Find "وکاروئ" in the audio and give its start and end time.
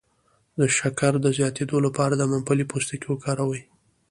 3.09-3.61